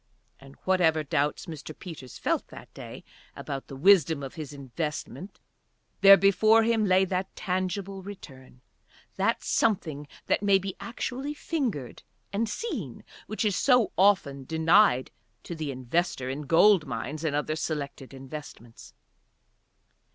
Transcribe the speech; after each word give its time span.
And, 0.39 0.55
whatever 0.65 1.03
doubts 1.03 1.45
Mr. 1.45 1.77
Peters 1.77 2.17
felt 2.17 2.47
that 2.47 2.73
day 2.73 3.03
about 3.35 3.67
the 3.67 3.75
wisdom 3.75 4.23
of 4.23 4.33
his 4.33 4.51
investment, 4.51 5.39
there 5.99 6.17
before 6.17 6.63
him 6.63 6.85
lay 6.85 7.05
that 7.05 7.35
tangible 7.35 8.01
return, 8.01 8.61
that 9.17 9.43
something 9.43 10.07
that 10.25 10.41
may 10.41 10.57
be 10.57 10.75
actually 10.79 11.35
fingered 11.35 12.01
and 12.33 12.49
seen, 12.49 13.03
which 13.27 13.45
is 13.45 13.55
so 13.55 13.91
often 13.95 14.43
denied 14.43 15.11
to 15.43 15.53
the 15.53 15.69
investor 15.69 16.31
in 16.31 16.47
gold 16.47 16.87
mines 16.87 17.23
and 17.23 17.35
other 17.35 17.55
Selected 17.55 18.11
Investments. 18.11 18.95